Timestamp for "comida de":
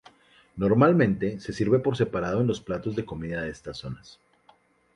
3.05-3.51